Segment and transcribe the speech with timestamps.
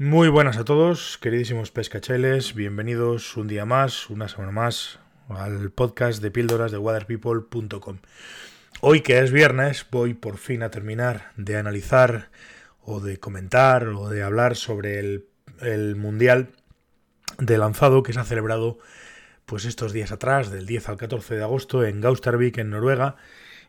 [0.00, 6.22] Muy buenas a todos, queridísimos pescacheles, bienvenidos un día más, una semana más, al podcast
[6.22, 7.98] de píldoras de waterpeople.com.
[8.80, 12.30] Hoy que es viernes voy por fin a terminar de analizar
[12.80, 15.26] o de comentar o de hablar sobre el,
[15.62, 16.52] el Mundial
[17.38, 18.78] de lanzado que se ha celebrado
[19.46, 23.16] pues estos días atrás, del 10 al 14 de agosto en Gaustervik, en Noruega,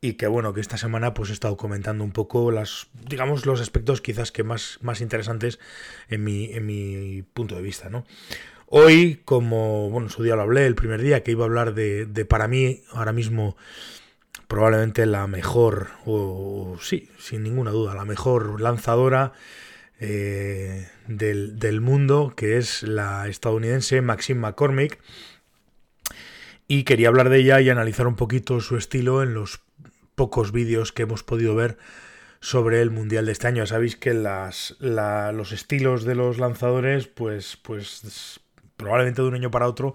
[0.00, 3.60] y que bueno, que esta semana pues he estado comentando un poco las, digamos, los
[3.60, 5.58] aspectos quizás que más, más interesantes
[6.08, 8.06] en mi, en mi punto de vista, ¿no?
[8.66, 12.06] Hoy, como, bueno, su día lo hablé el primer día, que iba a hablar de,
[12.06, 13.56] de para mí, ahora mismo,
[14.46, 19.32] probablemente la mejor, o sí, sin ninguna duda, la mejor lanzadora
[19.98, 25.00] eh, del, del, mundo, que es la estadounidense Maxine McCormick.
[26.68, 29.60] Y quería hablar de ella y analizar un poquito su estilo en los
[30.20, 31.78] pocos vídeos que hemos podido ver
[32.42, 33.64] sobre el mundial de este año.
[33.64, 38.38] Sabéis que los estilos de los lanzadores, pues, pues
[38.76, 39.94] probablemente de un año para otro,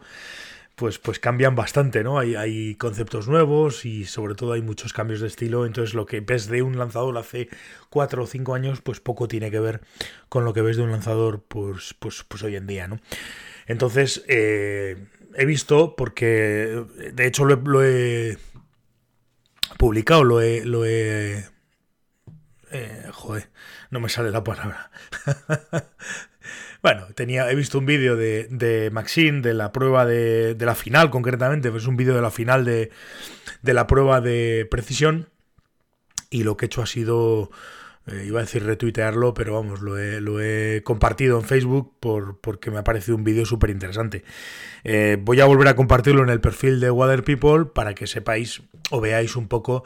[0.74, 2.18] pues, pues cambian bastante, ¿no?
[2.18, 5.68] Hay, hay conceptos nuevos y sobre todo hay muchos cambios de estilo.
[5.68, 7.48] Entonces lo que ves de un lanzador hace
[7.92, 9.82] cuatro o cinco años, pues poco tiene que ver
[10.28, 13.00] con lo que ves de un lanzador, pues, pues, pues hoy en día, ¿no?
[13.68, 18.40] Entonces, eh, he visto, porque de hecho lo he
[19.78, 20.66] publicado, lo he...
[20.66, 21.46] Lo he
[22.72, 23.50] eh, joder,
[23.90, 24.92] no me sale la palabra.
[26.82, 30.76] bueno, tenía, he visto un vídeo de, de Maxine, de la prueba de, de la
[30.76, 32.92] final concretamente, es un vídeo de la final de,
[33.62, 35.30] de la prueba de precisión
[36.30, 37.50] y lo que he hecho ha sido
[38.08, 42.78] eh, iba a decir retuitearlo, pero vamos, lo he, compartido en Facebook por, porque me
[42.78, 44.24] ha parecido un vídeo súper interesante.
[44.84, 48.62] Eh, voy a volver a compartirlo en el perfil de Water People para que sepáis
[48.92, 49.84] o veáis un poco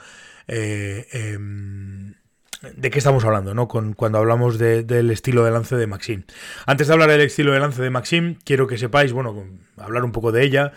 [0.48, 3.70] eh, eh, de qué estamos hablando, ¿no?
[3.70, 6.24] Con, cuando hablamos de, del estilo de lance de Maxim.
[6.66, 9.46] Antes de hablar del estilo de lance de Maxim, quiero que sepáis, bueno,
[9.78, 10.74] hablar un poco de ella.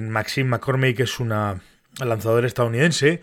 [0.00, 1.62] Maxim McCormick es una
[2.00, 3.22] lanzadora estadounidense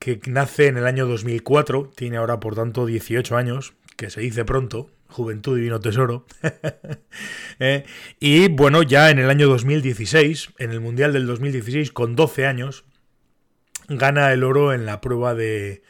[0.00, 4.46] que nace en el año 2004, tiene ahora por tanto 18 años, que se dice
[4.46, 6.24] pronto, Juventud Divino Tesoro.
[7.60, 7.84] eh,
[8.18, 12.84] y bueno, ya en el año 2016, en el Mundial del 2016, con 12 años,
[13.88, 15.82] gana el oro en la prueba de,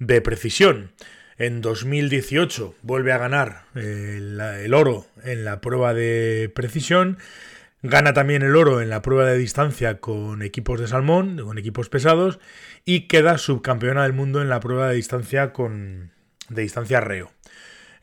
[0.00, 0.90] de precisión.
[1.38, 7.18] En 2018 vuelve a ganar el, el oro en la prueba de precisión.
[7.86, 11.90] Gana también el oro en la prueba de distancia con equipos de salmón, con equipos
[11.90, 12.40] pesados,
[12.86, 16.10] y queda subcampeona del mundo en la prueba de distancia con
[16.48, 17.30] de distancia reo.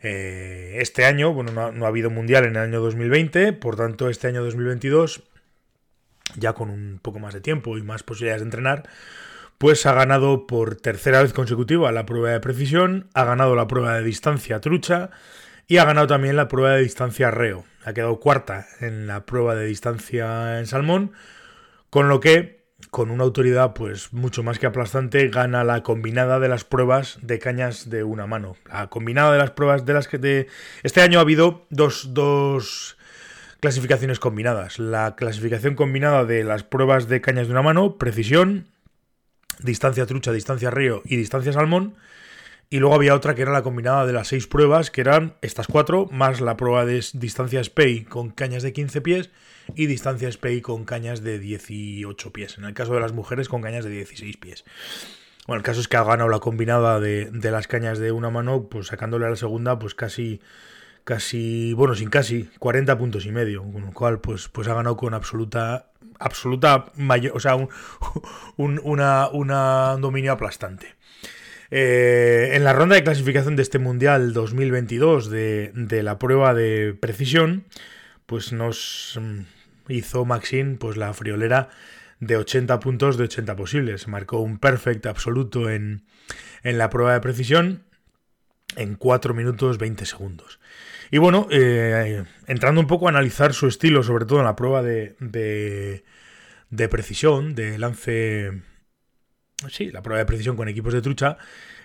[0.03, 3.75] Eh, este año, bueno, no ha, no ha, habido mundial en el año 2020, por
[3.75, 5.23] tanto, este año 2022,
[6.35, 8.87] ya con un poco más de tiempo y más posibilidades de entrenar,
[9.57, 13.95] pues ha ganado por tercera vez consecutiva la prueba de precisión, ha ganado la prueba
[13.95, 15.09] de distancia trucha
[15.67, 17.65] y ha ganado también la prueba de distancia reo.
[17.85, 21.13] Ha quedado cuarta en la prueba de distancia en salmón,
[21.89, 26.49] con lo que, con una autoridad pues mucho más que aplastante, gana la combinada de
[26.49, 28.55] las pruebas de cañas de una mano.
[28.71, 30.47] La combinada de las pruebas de las que.
[30.83, 32.97] Este año ha habido dos, dos
[33.61, 34.79] clasificaciones combinadas.
[34.79, 38.67] La clasificación combinada de las pruebas de cañas de una mano, precisión,
[39.59, 41.95] distancia trucha, distancia río y distancia salmón,
[42.71, 45.67] y luego había otra que era la combinada de las seis pruebas, que eran estas
[45.67, 49.29] cuatro, más la prueba de distancia SPEI con cañas de 15 pies
[49.75, 52.57] y distancia SPEI con cañas de 18 pies.
[52.57, 54.63] En el caso de las mujeres, con cañas de 16 pies.
[55.47, 58.29] Bueno, el caso es que ha ganado la combinada de, de las cañas de una
[58.29, 60.39] mano, pues sacándole a la segunda, pues casi,
[61.03, 63.63] casi, bueno, sin casi, 40 puntos y medio.
[63.63, 67.67] Con lo cual, pues, pues ha ganado con absoluta, absoluta mayor, o sea, un,
[68.55, 70.95] un, una, una, un dominio aplastante.
[71.73, 77.63] Eh, en la ronda de clasificación de este Mundial 2022 de, la prueba de precisión,
[78.25, 79.17] pues nos
[79.87, 81.69] hizo Maxine pues la friolera
[82.19, 84.09] de 80 puntos de 80 posibles.
[84.09, 86.03] Marcó un perfect absoluto en,
[86.63, 87.83] la prueba de precisión
[88.75, 90.59] en 4 minutos 20 segundos.
[91.09, 94.83] Y bueno, eh, entrando un poco a analizar su estilo, sobre todo en la prueba
[94.83, 95.15] de,
[96.69, 98.61] de precisión, de lance
[99.69, 101.37] sí, la prueba de precisión con equipos de trucha,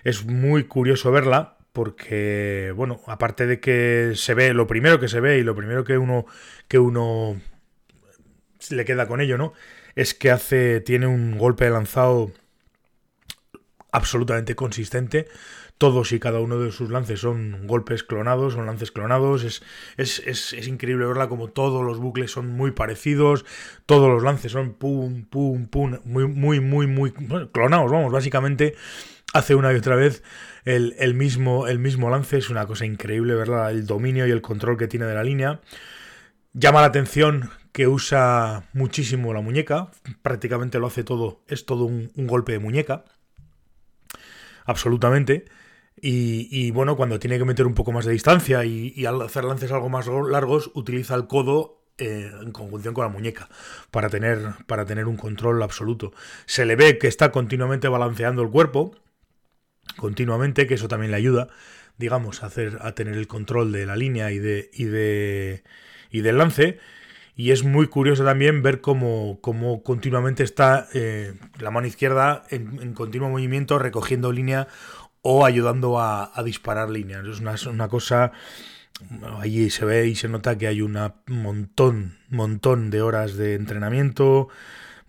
[0.03, 5.19] es muy curioso verla porque, bueno, aparte de que se ve, lo primero que se
[5.19, 6.25] ve y lo primero que uno,
[6.67, 7.39] que uno
[8.71, 9.53] le queda con ello, ¿no?
[9.95, 12.31] Es que hace, tiene un golpe lanzado
[13.91, 15.27] absolutamente consistente.
[15.77, 19.43] Todos y cada uno de sus lances son golpes clonados, son lances clonados.
[19.43, 19.61] Es,
[19.97, 23.45] es, es, es, increíble verla como todos los bucles son muy parecidos.
[23.85, 25.99] Todos los lances son pum, pum, pum.
[26.05, 27.11] Muy, muy, muy, muy
[27.51, 28.75] clonados, vamos, básicamente
[29.33, 30.23] hace una y otra vez
[30.65, 32.37] el, mismo, el mismo lance.
[32.37, 35.61] Es una cosa increíble verla, el dominio y el control que tiene de la línea.
[36.53, 39.91] Llama la atención que usa muchísimo la muñeca.
[40.21, 41.43] Prácticamente lo hace todo.
[41.47, 43.05] Es todo un, golpe de muñeca.
[44.65, 45.45] Absolutamente.
[45.99, 49.71] Y, bueno, cuando tiene que meter un poco más de distancia y, al hacer lances
[49.71, 53.49] algo más largos, utiliza el codo eh, en conjunción con la muñeca
[53.89, 56.13] para tener, para tener un control absoluto.
[56.45, 58.95] Se le ve que está continuamente balanceando el cuerpo
[59.97, 61.49] continuamente, que eso también le ayuda,
[61.97, 65.63] digamos, a, hacer, a tener el control de la línea y, de, y, de,
[66.11, 66.79] y del lance.
[67.35, 72.93] Y es muy curioso también ver cómo, cómo continuamente está eh, la mano izquierda en,
[72.93, 74.67] continuo movimiento, recogiendo línea
[75.29, 77.25] o ayudando a, disparar líneas.
[77.27, 78.31] Es una, cosa.
[79.41, 84.47] Allí se ve y se nota que hay un montón, montón de horas de entrenamiento,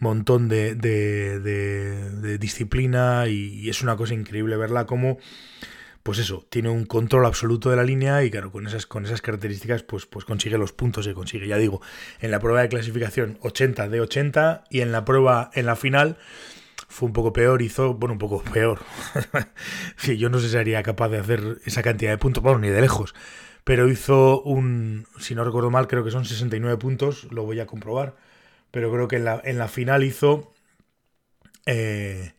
[0.00, 5.18] montón de, de, disciplina y, es una cosa increíble verla como
[6.02, 9.20] pues eso, tiene un control absoluto de la línea y claro, con esas, con esas
[9.20, 11.46] características pues, pues consigue los puntos que consigue.
[11.46, 11.80] Ya digo,
[12.20, 16.16] en la prueba de clasificación 80 de 80 y en la prueba, en la final,
[16.88, 18.80] fue un poco peor, hizo, bueno, un poco peor.
[20.16, 22.80] yo no sé si sería capaz de hacer esa cantidad de puntos, bueno, ni de
[22.80, 23.14] lejos,
[23.64, 27.66] pero hizo un, si no recuerdo mal, creo que son 69 puntos, lo voy a
[27.66, 28.16] comprobar
[28.70, 30.52] pero creo que en la, en la final hizo...
[31.66, 32.32] Eh,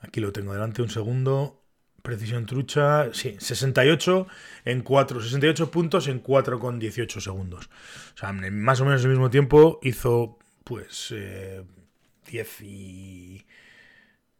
[0.00, 1.60] aquí lo tengo delante un segundo.
[2.02, 4.26] Precisión trucha, sí, 68
[4.64, 7.70] en 4, 68 puntos en 4 con 18 segundos.
[8.14, 13.44] O sea, más o menos el mismo tiempo hizo pues 10 eh, y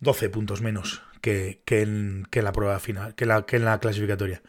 [0.02, 3.78] 12 puntos menos que, en, que, en, la prueba final, que, la, que en la
[3.78, 4.42] clasificatoria.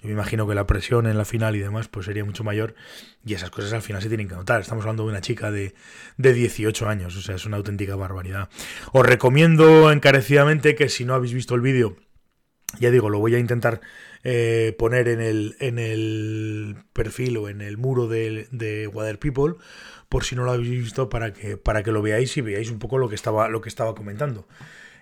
[0.00, 2.74] Yo me imagino que la presión en la final y demás pues sería mucho mayor
[3.24, 4.60] y esas cosas al final se tienen que notar.
[4.60, 5.74] Estamos hablando de una chica de,
[6.16, 8.48] de 18 años, o sea, es una auténtica barbaridad.
[8.92, 11.96] Os recomiendo encarecidamente que si no habéis visto el vídeo,
[12.78, 13.80] ya digo, lo voy a intentar
[14.24, 19.54] eh, poner en el, en el perfil o en el muro de, de Water People,
[20.08, 22.78] por si no lo habéis visto, para que, para que lo veáis y veáis un
[22.78, 24.46] poco lo que estaba, lo que estaba comentando.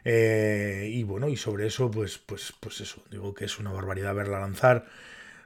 [0.05, 4.15] Eh, y bueno, y sobre eso, pues, pues, pues eso, digo que es una barbaridad
[4.15, 4.87] verla lanzar.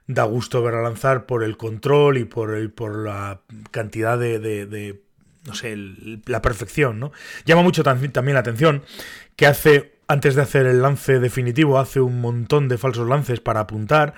[0.06, 3.40] Da gusto verla lanzar por el control y por, el, por la
[3.70, 5.02] cantidad de, de,
[5.46, 5.76] no sé,
[6.26, 7.12] la perfección, ¿no?
[7.44, 8.82] Llama mucho también la atención
[9.36, 13.60] que hace, antes de hacer el lance definitivo, hace un montón de falsos lances para
[13.60, 14.14] apuntar.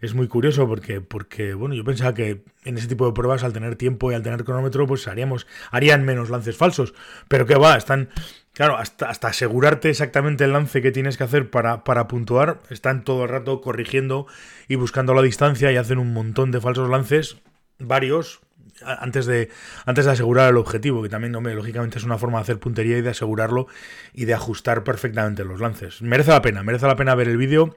[0.00, 3.52] Es muy curioso porque, porque, bueno, yo pensaba que en ese tipo de pruebas, al
[3.52, 6.94] tener tiempo y al tener cronómetro, pues haríamos, harían menos lances falsos.
[7.28, 8.08] Pero que va, están
[8.52, 13.04] Claro, hasta, hasta, asegurarte exactamente el lance que tienes que hacer para, para, puntuar, están
[13.04, 14.26] todo el rato corrigiendo
[14.66, 17.36] y buscando la distancia y hacen un montón de falsos lances,
[17.78, 18.40] varios,
[18.84, 19.50] antes de,
[19.86, 23.02] antes de asegurar el objetivo, que también, lógicamente es una forma de hacer puntería y
[23.02, 23.66] de asegurarlo
[24.12, 26.02] y de ajustar perfectamente los lances.
[26.02, 27.76] Merece la pena, merece la pena ver el vídeo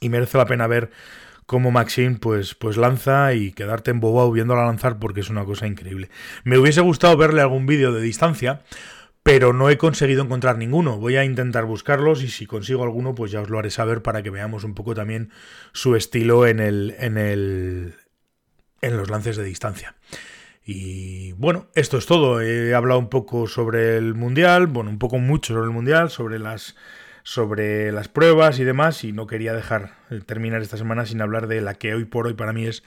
[0.00, 0.90] y merece la pena ver
[1.48, 6.10] cómo Maxine pues, pues lanza y quedarte embobado viéndola lanzar porque es una cosa increíble.
[6.44, 8.60] Me hubiese gustado verle algún vídeo de distancia
[9.22, 10.98] pero no he conseguido encontrar ninguno.
[10.98, 14.22] Voy a intentar buscarlos y si consigo alguno, pues ya os lo haré saber para
[14.22, 15.30] que veamos un poco también
[15.72, 17.94] su estilo en el, en el,
[18.80, 19.96] en los lances de distancia.
[20.64, 22.40] Y bueno, esto es todo.
[22.40, 26.38] He hablado un poco sobre el mundial, bueno, un poco mucho sobre el mundial, sobre
[26.38, 26.76] las
[27.28, 29.90] sobre las pruebas y demás y no quería dejar
[30.24, 32.82] terminar esta semana sin hablar de la que hoy por hoy para mí es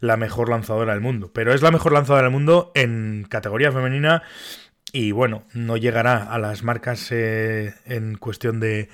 [0.00, 1.30] la mejor lanzadora del mundo.
[1.32, 4.22] Pero es la mejor lanzadora del mundo en categoría femenina
[4.92, 8.90] y bueno, no llegará a las marcas eh, en cuestión de,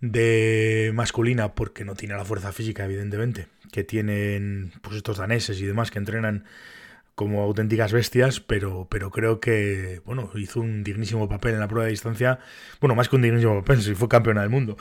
[0.00, 5.66] de masculina porque no tiene la fuerza física, evidentemente, que tienen pues estos daneses y
[5.66, 6.46] demás que entrenan
[7.14, 11.84] como auténticas bestias, pero, pero creo que bueno, hizo un dignísimo papel en la prueba
[11.84, 12.38] de distancia.
[12.80, 14.76] Bueno, más que un dignísimo papel, si fue campeona del mundo.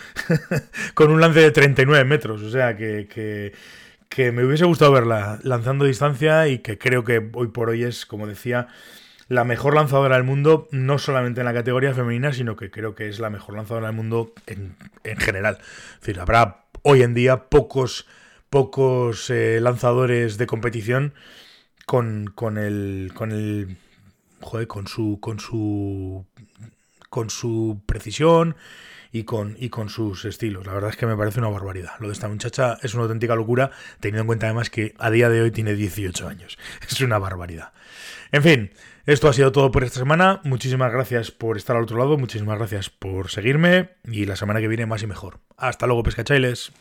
[0.93, 2.41] Con un lance de 39 metros.
[2.41, 3.07] O sea que,
[4.09, 8.05] que, me hubiese gustado verla lanzando distancia y que creo que hoy por hoy es,
[8.05, 8.67] como decía,
[9.27, 13.07] la mejor lanzadora del mundo, no solamente en la categoría femenina, sino que creo que
[13.07, 14.75] es la mejor lanzadora del mundo en,
[15.17, 15.57] general.
[15.93, 18.07] Es decir, habrá hoy en día pocos,
[18.49, 21.13] pocos eh, lanzadores de competición
[21.85, 23.11] con, con el.
[23.13, 23.77] con el.
[24.41, 25.19] Joder, con su.
[25.19, 26.25] con su.
[27.09, 28.55] con su precisión
[29.11, 30.65] y con, y con sus estilos.
[30.65, 31.91] La verdad es que me parece una barbaridad.
[31.99, 35.29] Lo de esta muchacha es una auténtica locura, teniendo en cuenta además que a día
[35.29, 36.57] de hoy tiene 18 años.
[36.89, 37.73] Es una barbaridad.
[38.31, 38.71] En fin,
[39.05, 40.39] esto ha sido todo por esta semana.
[40.43, 44.67] Muchísimas gracias por estar al otro lado, muchísimas gracias por seguirme y la semana que
[44.67, 45.39] viene más y mejor.
[45.57, 46.71] Hasta luego, pescachailes.